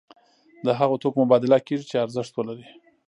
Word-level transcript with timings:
د 0.65 0.67
هغو 0.79 0.95
توکو 1.01 1.19
مبادله 1.23 1.57
کیږي 1.67 1.85
چې 1.91 2.01
ارزښت 2.05 2.31
ولري. 2.35 2.65